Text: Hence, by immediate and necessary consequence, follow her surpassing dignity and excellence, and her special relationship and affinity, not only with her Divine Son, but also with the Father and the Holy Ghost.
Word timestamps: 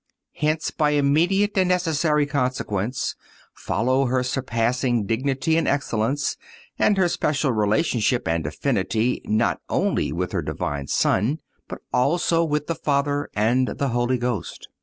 Hence, 0.33 0.71
by 0.71 0.93
immediate 0.97 1.55
and 1.59 1.69
necessary 1.69 2.25
consequence, 2.25 3.15
follow 3.53 4.05
her 4.07 4.23
surpassing 4.23 5.05
dignity 5.05 5.57
and 5.57 5.67
excellence, 5.67 6.37
and 6.79 6.97
her 6.97 7.07
special 7.07 7.51
relationship 7.51 8.27
and 8.27 8.47
affinity, 8.47 9.21
not 9.25 9.61
only 9.69 10.11
with 10.11 10.31
her 10.31 10.41
Divine 10.41 10.87
Son, 10.87 11.39
but 11.67 11.83
also 11.93 12.43
with 12.43 12.65
the 12.65 12.73
Father 12.73 13.29
and 13.35 13.67
the 13.77 13.89
Holy 13.89 14.17
Ghost. 14.17 14.69